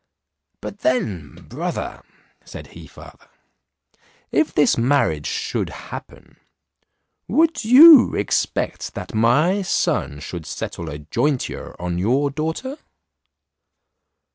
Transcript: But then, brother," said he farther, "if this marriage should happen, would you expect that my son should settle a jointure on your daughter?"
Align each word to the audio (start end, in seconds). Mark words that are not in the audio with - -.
But 0.61 0.79
then, 0.79 1.45
brother," 1.47 2.01
said 2.43 2.67
he 2.73 2.87
farther, 2.87 3.27
"if 4.31 4.51
this 4.51 4.75
marriage 4.75 5.27
should 5.27 5.69
happen, 5.69 6.37
would 7.27 7.63
you 7.63 8.15
expect 8.15 8.95
that 8.95 9.13
my 9.13 9.61
son 9.61 10.19
should 10.19 10.47
settle 10.47 10.89
a 10.89 10.97
jointure 10.97 11.79
on 11.79 11.99
your 11.99 12.31
daughter?" 12.31 12.79